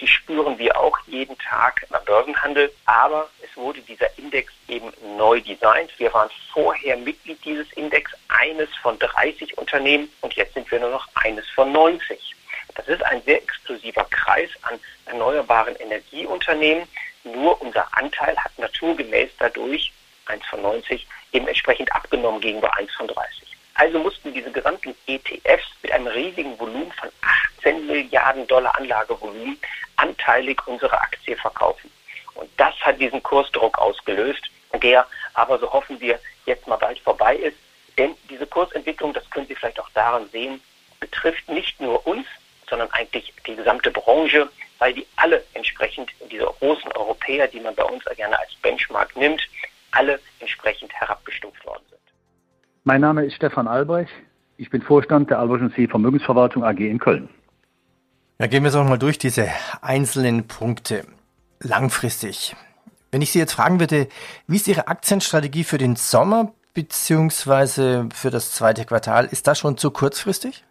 Die 0.00 0.06
spüren 0.06 0.58
wir 0.58 0.76
auch 0.76 0.98
jeden 1.06 1.38
Tag 1.38 1.86
am 1.90 2.04
Börsenhandel. 2.04 2.72
Aber 2.86 3.28
es 3.42 3.56
wurde 3.56 3.80
dieser 3.82 4.06
Index 4.18 4.52
eben 4.68 4.92
neu 5.16 5.40
designt. 5.40 5.90
Wir 5.98 6.12
waren 6.12 6.30
vorher 6.52 6.96
Mitglied 6.96 7.38
dieses 7.44 7.70
Index, 7.72 8.10
eines 8.28 8.68
von 8.76 8.98
30 8.98 9.56
Unternehmen 9.58 10.10
und 10.20 10.34
jetzt 10.34 10.54
sind 10.54 10.70
wir 10.70 10.80
nur 10.80 10.90
noch 10.90 11.06
eines 11.14 11.48
von 11.50 11.70
90. 11.70 12.34
Das 12.74 12.88
ist 12.88 13.02
ein 13.04 13.22
sehr 13.22 13.42
exklusiver 13.42 14.04
Kreis 14.10 14.50
an 14.62 14.80
erneuerbaren 15.06 15.76
Energieunternehmen. 15.76 16.88
Nur 17.24 17.60
unser 17.60 17.86
Anteil 17.96 18.36
hat 18.36 18.58
naturgemäß 18.58 19.30
dadurch, 19.38 19.92
1 20.26 20.44
von 20.46 20.62
90, 20.62 21.06
eben 21.32 21.46
entsprechend 21.46 21.92
abgenommen 21.92 22.40
gegenüber 22.40 22.74
1 22.76 22.92
von 22.94 23.06
30. 23.06 23.51
Also 23.74 23.98
mussten 23.98 24.32
diese 24.32 24.50
gesamten 24.50 24.94
ETFs 25.06 25.66
mit 25.82 25.92
einem 25.92 26.06
riesigen 26.06 26.58
Volumen 26.58 26.92
von 26.92 27.08
18 27.58 27.86
Milliarden 27.86 28.46
Dollar 28.46 28.76
Anlagevolumen 28.78 29.58
anteilig 29.96 30.60
unsere 30.66 31.00
Aktie 31.00 31.36
verkaufen. 31.36 31.90
Und 32.34 32.50
das 32.56 32.74
hat 32.80 33.00
diesen 33.00 33.22
Kursdruck 33.22 33.78
ausgelöst, 33.78 34.42
der 34.82 35.06
aber, 35.34 35.58
so 35.58 35.72
hoffen 35.72 36.00
wir, 36.00 36.18
jetzt 36.46 36.66
mal 36.66 36.76
bald 36.76 36.98
vorbei 37.00 37.36
ist. 37.36 37.56
Denn 37.98 38.14
diese 38.28 38.46
Kursentwicklung, 38.46 39.12
das 39.12 39.28
können 39.30 39.46
Sie 39.46 39.54
vielleicht 39.54 39.80
auch 39.80 39.90
daran 39.90 40.28
sehen, 40.30 40.60
betrifft 41.00 41.48
nicht 41.48 41.80
nur 41.80 42.06
uns, 42.06 42.26
sondern 42.68 42.90
eigentlich 42.92 43.32
die 43.46 43.56
gesamte 43.56 43.90
Branche, 43.90 44.48
weil 44.78 44.94
die 44.94 45.06
alle 45.16 45.44
entsprechend, 45.54 46.10
diese 46.30 46.44
großen 46.44 46.90
Europäer, 46.92 47.46
die 47.48 47.60
man 47.60 47.74
bei 47.74 47.84
uns 47.84 48.04
gerne 48.16 48.38
als 48.38 48.54
Benchmark 48.62 49.14
nimmt, 49.16 49.42
alle 49.90 50.18
entsprechend 50.40 50.92
herabgestuft 50.94 51.64
worden 51.66 51.84
sind. 51.90 51.91
Mein 52.84 53.00
Name 53.00 53.24
ist 53.24 53.36
Stefan 53.36 53.68
Albrecht. 53.68 54.10
Ich 54.56 54.68
bin 54.68 54.82
Vorstand 54.82 55.30
der 55.30 55.38
Albrecht 55.38 55.72
C. 55.76 55.86
Vermögensverwaltung 55.86 56.64
AG 56.64 56.80
in 56.80 56.98
Köln. 56.98 57.28
Ja, 58.40 58.48
gehen 58.48 58.64
wir 58.64 58.72
doch 58.72 58.84
mal 58.84 58.98
durch 58.98 59.18
diese 59.18 59.46
einzelnen 59.82 60.48
Punkte. 60.48 61.04
Langfristig. 61.60 62.56
Wenn 63.12 63.22
ich 63.22 63.30
Sie 63.30 63.38
jetzt 63.38 63.52
fragen 63.52 63.78
würde, 63.78 64.08
wie 64.48 64.56
ist 64.56 64.66
Ihre 64.66 64.88
Aktienstrategie 64.88 65.62
für 65.62 65.78
den 65.78 65.94
Sommer 65.94 66.54
beziehungsweise 66.74 68.08
für 68.12 68.30
das 68.30 68.50
zweite 68.50 68.84
Quartal? 68.84 69.26
Ist 69.26 69.46
das 69.46 69.60
schon 69.60 69.76
zu 69.76 69.92
kurzfristig? 69.92 70.64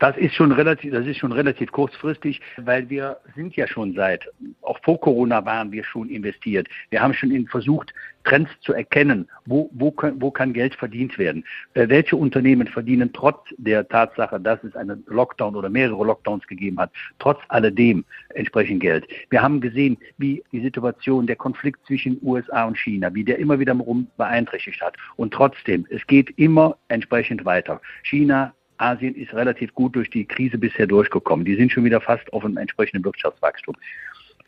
Das 0.00 0.16
ist 0.16 0.34
schon 0.34 0.50
relativ, 0.52 0.92
das 0.92 1.06
ist 1.06 1.18
schon 1.18 1.32
relativ 1.32 1.70
kurzfristig, 1.70 2.40
weil 2.56 2.88
wir 2.90 3.16
sind 3.36 3.54
ja 3.54 3.66
schon 3.66 3.94
seit, 3.94 4.28
auch 4.62 4.78
vor 4.82 5.00
Corona 5.00 5.44
waren 5.44 5.70
wir 5.70 5.84
schon 5.84 6.08
investiert. 6.10 6.68
Wir 6.90 7.00
haben 7.00 7.14
schon 7.14 7.46
versucht, 7.46 7.94
Trends 8.24 8.50
zu 8.62 8.72
erkennen, 8.72 9.28
wo, 9.46 9.70
wo, 9.72 9.94
wo 10.16 10.30
kann 10.30 10.52
Geld 10.52 10.74
verdient 10.74 11.18
werden. 11.18 11.44
Äh, 11.74 11.88
welche 11.88 12.16
Unternehmen 12.16 12.66
verdienen 12.66 13.12
trotz 13.12 13.38
der 13.58 13.86
Tatsache, 13.86 14.40
dass 14.40 14.62
es 14.64 14.74
einen 14.74 15.04
Lockdown 15.06 15.54
oder 15.54 15.68
mehrere 15.68 16.04
Lockdowns 16.04 16.46
gegeben 16.46 16.78
hat, 16.78 16.90
trotz 17.18 17.38
alledem 17.48 18.04
entsprechend 18.30 18.80
Geld. 18.80 19.06
Wir 19.30 19.42
haben 19.42 19.60
gesehen, 19.60 19.98
wie 20.18 20.42
die 20.52 20.60
Situation, 20.60 21.26
der 21.26 21.36
Konflikt 21.36 21.84
zwischen 21.86 22.18
USA 22.22 22.64
und 22.64 22.78
China, 22.78 23.14
wie 23.14 23.24
der 23.24 23.38
immer 23.38 23.58
wieder 23.58 23.76
beeinträchtigt 24.16 24.80
hat. 24.80 24.96
Und 25.16 25.32
trotzdem, 25.34 25.86
es 25.90 26.04
geht 26.06 26.30
immer 26.38 26.76
entsprechend 26.88 27.44
weiter. 27.44 27.80
China 28.02 28.54
Asien 28.78 29.14
ist 29.14 29.32
relativ 29.34 29.72
gut 29.74 29.94
durch 29.96 30.10
die 30.10 30.24
Krise 30.24 30.58
bisher 30.58 30.86
durchgekommen. 30.86 31.44
Die 31.44 31.56
sind 31.56 31.72
schon 31.72 31.84
wieder 31.84 32.00
fast 32.00 32.32
auf 32.32 32.44
einem 32.44 32.56
entsprechenden 32.56 33.04
Wirtschaftswachstum. 33.04 33.76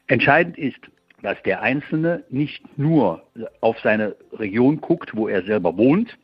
Entscheidend 0.09 0.59
ist, 0.59 0.81
dass 1.23 1.41
der 1.43 1.63
Einzelne 1.63 2.25
nicht 2.31 2.63
nur 2.79 3.23
auf 3.61 3.79
seine 3.81 4.15
Region 4.33 4.81
guckt, 4.81 5.17
wo 5.17 5.29
er 5.29 5.43
selber 5.43 5.77
wohnt, 5.77 6.17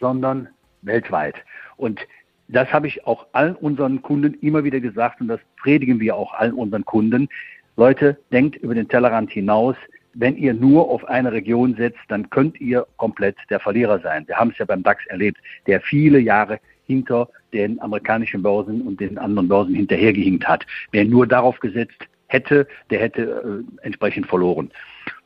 sondern 0.00 0.48
weltweit. 0.82 1.36
Und 1.76 2.00
das 2.48 2.72
habe 2.72 2.86
ich 2.86 3.06
auch 3.06 3.26
allen 3.32 3.56
unseren 3.56 4.02
Kunden 4.02 4.34
immer 4.34 4.64
wieder 4.64 4.80
gesagt 4.80 5.20
und 5.20 5.28
das 5.28 5.40
predigen 5.60 6.00
wir 6.00 6.16
auch 6.16 6.34
allen 6.34 6.54
unseren 6.54 6.84
Kunden. 6.84 7.28
Leute, 7.76 8.18
denkt 8.30 8.56
über 8.56 8.74
den 8.74 8.88
Tellerrand 8.88 9.30
hinaus. 9.30 9.76
Wenn 10.14 10.36
ihr 10.36 10.52
nur 10.52 10.90
auf 10.90 11.04
eine 11.06 11.32
Region 11.32 11.74
setzt, 11.76 12.00
dann 12.08 12.28
könnt 12.28 12.60
ihr 12.60 12.86
komplett 12.98 13.36
der 13.48 13.60
Verlierer 13.60 13.98
sein. 14.00 14.28
Wir 14.28 14.36
haben 14.36 14.50
es 14.50 14.58
ja 14.58 14.66
beim 14.66 14.82
DAX 14.82 15.06
erlebt, 15.06 15.38
der 15.66 15.80
viele 15.80 16.18
Jahre 16.18 16.60
hinter 16.92 17.28
den 17.52 17.80
amerikanischen 17.80 18.42
Börsen 18.42 18.82
und 18.82 19.00
den 19.00 19.18
anderen 19.18 19.48
Börsen 19.48 19.74
hinterhergehinkt 19.74 20.46
hat. 20.46 20.66
Wer 20.90 21.04
nur 21.04 21.26
darauf 21.26 21.58
gesetzt 21.60 22.06
hätte, 22.28 22.66
der 22.90 23.00
hätte 23.00 23.22
äh, 23.22 23.86
entsprechend 23.86 24.26
verloren. 24.26 24.70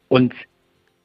Und 0.09 0.33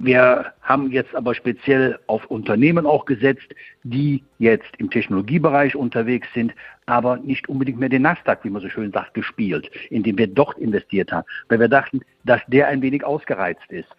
wir 0.04 0.54
haben 0.62 0.92
jetzt 0.92 1.14
aber 1.16 1.36
speziell 1.36 2.00
auf 2.08 2.26
Unternehmen 2.26 2.88
auch 2.88 3.06
gesetzt, 3.06 3.48
die 3.84 4.24
jetzt 4.40 4.72
im 4.80 4.90
Technologiebereich 4.90 5.76
unterwegs 5.76 6.28
sind, 6.34 6.54
aber 6.88 7.18
nicht 7.18 7.48
unbedingt 7.50 7.80
mehr 7.80 7.90
den 7.90 8.02
Nasdaq, 8.02 8.44
wie 8.44 8.50
man 8.50 8.64
so 8.64 8.70
schön 8.70 8.92
sagt, 8.92 9.14
gespielt, 9.14 9.70
indem 9.92 10.18
wir 10.18 10.28
dort 10.28 10.58
investiert 10.58 11.12
haben, 11.12 11.28
weil 11.50 11.60
wir 11.60 11.68
dachten, 11.68 12.02
dass 12.24 12.42
der 12.48 12.68
ein 12.68 12.82
wenig 12.82 13.04
ausgereizt 13.04 13.70
ist. 13.70 13.90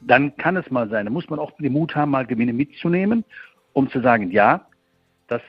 Dann 0.00 0.36
kann 0.36 0.56
es 0.56 0.68
mal 0.70 0.88
sein, 0.88 1.06
da 1.06 1.12
muss 1.12 1.30
man 1.30 1.38
auch 1.38 1.52
den 1.58 1.72
Mut 1.72 1.94
haben, 1.94 2.10
mal 2.10 2.26
Gewinne 2.26 2.52
mitzunehmen, 2.52 3.24
um 3.72 3.88
zu 3.88 4.00
sagen, 4.00 4.32
ja, 4.32 4.66
das 5.28 5.42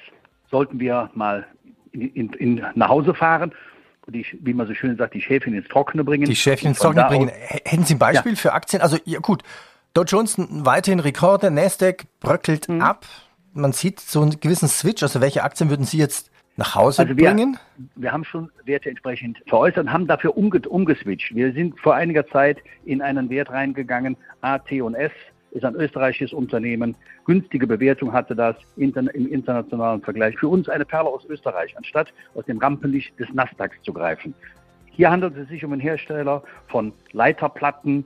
sollten 0.53 0.79
wir 0.79 1.09
mal 1.15 1.47
in, 1.91 2.13
in, 2.13 2.33
in 2.33 2.65
nach 2.75 2.89
Hause 2.89 3.15
fahren 3.15 3.53
die, 4.07 4.25
wie 4.41 4.53
man 4.53 4.67
so 4.67 4.73
schön 4.73 4.97
sagt, 4.97 5.13
die 5.13 5.21
Schäfchen 5.21 5.53
ins 5.53 5.67
Trockene 5.67 6.03
bringen. 6.03 6.25
Die 6.25 6.35
Schäfchen 6.35 6.69
ins 6.69 6.79
Trockene 6.79 7.05
bringen. 7.05 7.29
Hätten 7.29 7.85
Sie 7.85 7.95
ein 7.95 7.99
Beispiel 7.99 8.33
ja. 8.33 8.37
für 8.37 8.53
Aktien? 8.53 8.81
Also 8.81 8.97
ja, 9.05 9.19
gut, 9.19 9.43
Dow 9.93 10.03
Jones 10.03 10.35
weiterhin 10.37 10.99
Rekorde, 10.99 11.51
Nasdaq 11.51 12.03
bröckelt 12.19 12.67
mhm. 12.67 12.81
ab. 12.81 13.05
Man 13.53 13.71
sieht 13.71 13.99
so 13.99 14.21
einen 14.21 14.39
gewissen 14.39 14.67
Switch. 14.67 15.03
Also 15.03 15.21
welche 15.21 15.43
Aktien 15.43 15.69
würden 15.69 15.85
Sie 15.85 15.97
jetzt 15.97 16.31
nach 16.57 16.75
Hause 16.75 17.03
also 17.03 17.17
wir, 17.17 17.29
bringen? 17.29 17.57
Wir 17.95 18.11
haben 18.11 18.25
schon 18.25 18.51
Werte 18.65 18.89
entsprechend 18.89 19.41
veräußert 19.47 19.85
und 19.85 19.93
haben 19.93 20.07
dafür 20.07 20.35
umge 20.35 20.59
umgeswitcht. 20.67 21.33
Wir 21.33 21.53
sind 21.53 21.79
vor 21.79 21.95
einiger 21.95 22.27
Zeit 22.27 22.57
in 22.85 23.01
einen 23.01 23.29
Wert 23.29 23.51
reingegangen, 23.51 24.17
A, 24.41 24.57
T 24.57 24.81
und 24.81 24.95
S, 24.95 25.11
ist 25.53 25.65
ein 25.65 25.75
österreichisches 25.75 26.33
Unternehmen. 26.33 26.95
Günstige 27.25 27.67
Bewertung 27.67 28.11
hatte 28.11 28.35
das 28.35 28.55
im 28.75 28.93
internationalen 29.07 30.01
Vergleich. 30.01 30.37
Für 30.37 30.47
uns 30.47 30.67
eine 30.69 30.85
Perle 30.85 31.09
aus 31.09 31.25
Österreich, 31.25 31.75
anstatt 31.77 32.13
aus 32.35 32.45
dem 32.45 32.57
Rampenlicht 32.57 33.17
des 33.19 33.31
Nasdaqs 33.33 33.81
zu 33.83 33.93
greifen. 33.93 34.33
Hier 34.91 35.09
handelt 35.09 35.35
es 35.37 35.47
sich 35.49 35.63
um 35.65 35.71
einen 35.71 35.81
Hersteller 35.81 36.43
von 36.67 36.93
Leiterplatten, 37.13 38.05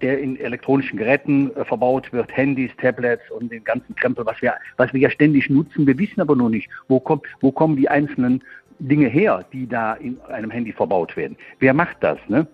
der 0.00 0.20
in 0.20 0.38
elektronischen 0.38 0.98
Geräten 0.98 1.54
äh, 1.56 1.64
verbaut 1.64 2.12
wird, 2.12 2.34
Handys, 2.36 2.70
Tablets 2.80 3.28
und 3.30 3.50
den 3.50 3.64
ganzen 3.64 3.96
Krempel, 3.96 4.24
was 4.26 4.40
wir, 4.40 4.54
was 4.76 4.92
wir 4.92 5.00
ja 5.00 5.10
ständig 5.10 5.50
nutzen. 5.50 5.86
Wir 5.86 5.98
wissen 5.98 6.20
aber 6.20 6.36
nur 6.36 6.50
nicht, 6.50 6.68
wo, 6.86 7.00
kommt, 7.00 7.24
wo 7.40 7.50
kommen 7.50 7.76
die 7.76 7.88
einzelnen 7.88 8.42
Dinge 8.78 9.08
her, 9.08 9.44
die 9.52 9.66
da 9.66 9.94
in 9.94 10.20
einem 10.28 10.50
Handy 10.50 10.72
verbaut 10.72 11.16
werden. 11.16 11.36
Wer 11.58 11.74
macht 11.74 11.96
das? 12.00 12.18
Ne? 12.28 12.46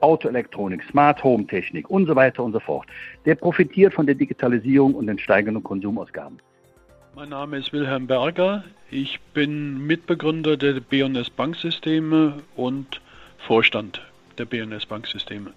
Autoelektronik, 0.00 0.82
Smart 0.90 1.22
Home 1.24 1.46
Technik 1.46 1.90
und 1.90 2.06
so 2.06 2.16
weiter 2.16 2.42
und 2.42 2.52
so 2.52 2.60
fort. 2.60 2.86
Der 3.24 3.34
profitiert 3.34 3.94
von 3.94 4.06
der 4.06 4.14
Digitalisierung 4.14 4.94
und 4.94 5.06
den 5.06 5.18
steigenden 5.18 5.62
Konsumausgaben. 5.62 6.38
Mein 7.14 7.30
Name 7.30 7.56
ist 7.56 7.72
Wilhelm 7.72 8.06
Berger. 8.06 8.64
Ich 8.90 9.20
bin 9.32 9.86
Mitbegründer 9.86 10.56
der 10.56 10.80
B&S 10.80 11.30
Banksysteme 11.30 12.42
und 12.54 13.00
Vorstand 13.38 14.02
der 14.38 14.44
B&S 14.44 14.86
Banksysteme. 14.86 15.52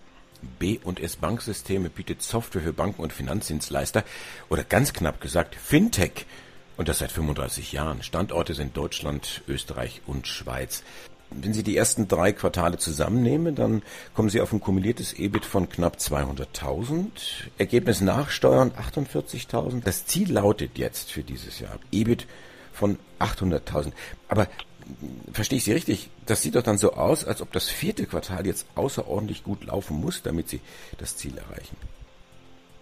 B&S 0.58 1.18
Banksysteme 1.18 1.90
bietet 1.90 2.22
Software 2.22 2.62
für 2.62 2.74
Banken 2.74 3.02
und 3.02 3.12
Finanzdienstleister 3.12 4.04
oder 4.48 4.64
ganz 4.64 4.94
knapp 4.94 5.20
gesagt 5.20 5.56
Fintech. 5.56 6.26
Und 6.78 6.88
das 6.88 7.00
seit 7.00 7.12
35 7.12 7.74
Jahren. 7.74 8.04
Standorte 8.04 8.54
sind 8.54 8.78
Deutschland, 8.78 9.42
Österreich 9.50 10.02
und 10.08 10.28
Schweiz. 10.28 10.84
Wenn 11.32 11.54
Sie 11.54 11.64
die 11.64 11.78
ersten 11.78 12.08
drei 12.08 12.32
Quartale 12.32 12.78
zusammennehmen, 12.78 13.56
dann 13.56 13.84
kommen 14.16 14.30
Sie 14.30 14.42
auf 14.42 14.52
ein 14.52 14.60
kumuliertes 14.60 15.14
EBIT 15.14 15.46
von 15.46 15.70
knapp 15.70 15.98
200.000. 15.98 17.08
Ergebnis 17.58 18.02
nach 18.02 18.32
Steuern 18.32 18.72
48.000. 18.72 19.84
Das 19.84 20.06
Ziel 20.06 20.32
lautet 20.32 20.78
jetzt 20.78 21.12
für 21.12 21.24
dieses 21.24 21.60
Jahr 21.60 21.78
EBIT 21.92 22.26
von 22.74 22.98
800.000. 23.20 23.92
Aber 24.28 24.48
verstehe 25.32 25.58
ich 25.58 25.64
Sie 25.64 25.74
richtig? 25.74 26.10
Das 26.26 26.42
sieht 26.42 26.56
doch 26.56 26.64
dann 26.64 26.78
so 26.78 26.94
aus, 26.94 27.26
als 27.26 27.42
ob 27.42 27.52
das 27.52 27.70
vierte 27.70 28.06
Quartal 28.06 28.48
jetzt 28.48 28.66
außerordentlich 28.76 29.44
gut 29.44 29.66
laufen 29.66 30.00
muss, 30.00 30.24
damit 30.24 30.50
Sie 30.50 30.62
das 30.98 31.16
Ziel 31.16 31.38
erreichen. 31.38 31.78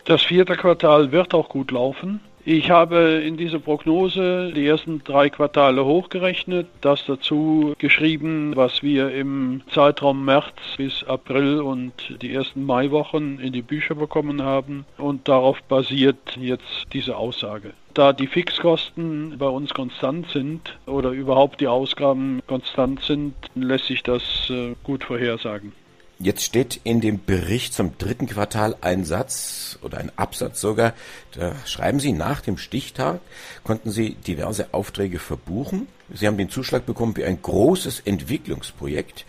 Das 0.05 0.23
vierte 0.23 0.55
Quartal 0.55 1.11
wird 1.11 1.33
auch 1.33 1.49
gut 1.49 1.71
laufen. 1.71 2.21
Ich 2.49 2.71
habe 2.71 3.21
in 3.25 3.35
dieser 3.35 3.59
Prognose 3.59 4.53
die 4.55 4.65
ersten 4.65 5.03
drei 5.03 5.29
Quartale 5.29 5.83
hochgerechnet, 5.83 6.67
das 6.79 7.05
dazu 7.05 7.73
geschrieben, 7.77 8.55
was 8.55 8.81
wir 8.81 9.11
im 9.13 9.63
Zeitraum 9.69 10.23
März 10.23 10.55
bis 10.77 11.03
April 11.03 11.59
und 11.59 11.91
die 12.21 12.33
ersten 12.33 12.65
Maiwochen 12.65 13.41
in 13.41 13.51
die 13.51 13.61
Bücher 13.61 13.95
bekommen 13.95 14.43
haben 14.43 14.85
und 14.97 15.27
darauf 15.27 15.61
basiert 15.63 16.37
jetzt 16.39 16.85
diese 16.93 17.17
Aussage. 17.17 17.73
Da 17.93 18.13
die 18.13 18.27
Fixkosten 18.27 19.35
bei 19.37 19.49
uns 19.49 19.73
konstant 19.73 20.29
sind 20.29 20.79
oder 20.85 21.09
überhaupt 21.09 21.59
die 21.59 21.67
Ausgaben 21.67 22.39
konstant 22.47 23.01
sind, 23.01 23.33
lässt 23.55 23.87
sich 23.87 24.03
das 24.03 24.49
äh, 24.49 24.73
gut 24.85 25.03
vorhersagen. 25.03 25.73
Jetzt 26.19 26.43
steht 26.43 26.81
in 26.83 27.00
dem 27.00 27.24
Bericht 27.24 27.75
zum 27.75 27.95
dritten 28.00 28.25
Quartal 28.25 28.75
ein 28.81 29.05
Satz 29.05 29.77
oder 29.83 30.00
ein 30.00 30.12
Absatz 30.17 30.59
sogar. 30.59 30.93
Da 31.33 31.53
schreiben 31.65 32.00
Sie, 32.00 32.12
nach 32.12 32.41
dem 32.41 32.57
Stichtag 32.57 33.21
konnten 33.63 33.91
Sie 33.91 34.15
diverse 34.15 34.74
Aufträge 34.74 35.19
verbuchen. 35.19 35.88
Sie 36.12 36.25
haben 36.25 36.38
den 36.38 36.50
Zuschlag 36.50 36.88
bekommen 36.88 37.13
für 37.13 37.27
ein 37.27 37.39
großes 37.39 38.00
Entwicklungsprojekt. 38.00 39.25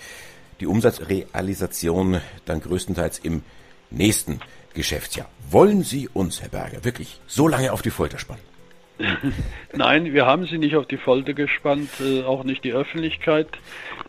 Die 0.60 0.66
Umsatzrealisation 0.66 2.22
dann 2.46 2.62
größtenteils 2.62 3.18
im 3.18 3.42
nächsten 3.90 4.40
Geschäftsjahr. 4.72 5.28
Wollen 5.50 5.84
Sie 5.84 6.08
uns, 6.08 6.40
Herr 6.40 6.48
Berger, 6.48 6.84
wirklich 6.84 7.20
so 7.26 7.48
lange 7.48 7.72
auf 7.72 7.82
die 7.82 7.90
Folter 7.90 8.18
spannen? 8.18 8.47
Nein, 9.72 10.12
wir 10.12 10.26
haben 10.26 10.46
sie 10.46 10.58
nicht 10.58 10.76
auf 10.76 10.86
die 10.86 10.96
Folter 10.96 11.34
gespannt, 11.34 11.88
äh, 12.00 12.22
auch 12.22 12.44
nicht 12.44 12.64
die 12.64 12.72
Öffentlichkeit, 12.72 13.48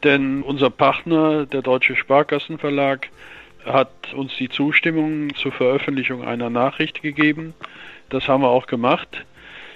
denn 0.03 0.41
unser 0.41 0.69
Partner, 0.69 1.46
der 1.46 1.62
Deutsche 1.62 1.96
Sparkassenverlag, 1.96 3.08
hat 3.65 4.13
uns 4.13 4.36
die 4.38 4.50
Zustimmung 4.50 5.36
zur 5.36 5.51
Veröffentlichung 5.51 6.24
einer 6.24 6.50
Nachricht 6.50 7.01
gegeben. 7.01 7.53
Das 8.10 8.27
haben 8.27 8.41
wir 8.41 8.50
auch 8.50 8.67
gemacht. 8.67 9.25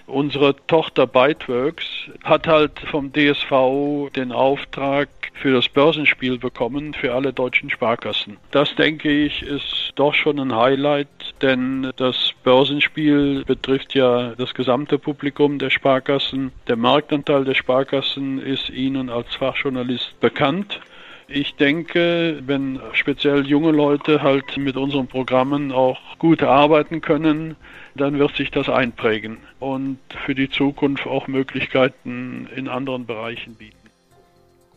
Unsere 0.06 0.56
Tochter 0.68 1.08
Byteworks 1.08 1.86
hat 2.24 2.48
halt 2.48 2.80
vom 2.92 3.12
DSV 3.14 4.10
den 4.16 4.32
Auftrag 4.32 5.10
für 5.34 5.54
das 5.54 5.70
Börsenspiel 5.70 6.38
bekommen 6.38 6.94
für 6.94 7.14
alle 7.14 7.34
deutschen 7.34 7.70
Sparkassen. 7.70 8.38
Das 8.52 8.76
denke 8.76 9.10
ich 9.10 9.42
ist 9.42 9.94
doch 9.96 10.14
schon 10.14 10.40
ein 10.40 10.56
Highlight, 10.56 11.08
denn 11.42 11.92
das 11.96 12.32
Börsenspiel 12.44 13.44
betrifft 13.46 13.96
ja 13.96 14.34
das 14.38 14.54
gesamte 14.54 15.00
Publikum 15.00 15.58
der 15.58 15.70
Sparkassen. 15.70 16.52
Der 16.68 16.76
Marktanteil 16.76 17.46
der 17.46 17.56
Sparkassen 17.56 18.42
ist 18.42 18.70
Ihnen 18.70 19.10
als 19.10 19.34
Fachjournalist 19.36 20.20
bekannt. 20.20 20.80
Ich 21.28 21.56
denke, 21.56 22.42
wenn 22.46 22.80
speziell 22.94 23.46
junge 23.46 23.72
Leute 23.72 24.22
halt 24.22 24.58
mit 24.58 24.76
unseren 24.78 25.08
Programmen 25.08 25.72
auch 25.72 26.00
gut 26.20 26.44
arbeiten 26.44 27.02
können, 27.02 27.56
dann 27.96 28.20
wird 28.20 28.36
sich 28.36 28.52
das 28.52 28.70
einprägen 28.70 29.38
und 29.60 30.00
für 30.26 30.36
die 30.36 30.50
Zukunft 30.50 31.08
auch 31.08 31.28
Möglichkeiten 31.28 32.48
in 32.56 32.68
anderen 32.68 33.06
Bereichen 33.06 33.56
bieten. 33.56 33.78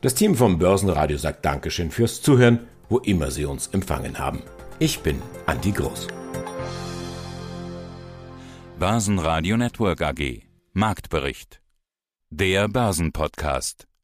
Das 0.03 0.15
Team 0.15 0.35
vom 0.35 0.59
Börsenradio 0.59 1.17
sagt 1.17 1.45
Dankeschön 1.45 1.91
fürs 1.91 2.23
Zuhören, 2.23 2.61
wo 2.88 2.99
immer 2.99 3.31
Sie 3.31 3.45
uns 3.45 3.69
empfangen 3.69 4.19
haben. 4.19 4.43
Ich 4.79 5.00
bin 5.00 5.21
Andi 5.47 5.73
Groß. 5.73 6.09
Börsenradio 8.79 9.57
Network 9.57 10.03
AG 10.03 10.43
Marktbericht. 10.75 11.62
Der 12.29 12.69
Börsenpodcast. 12.69 13.87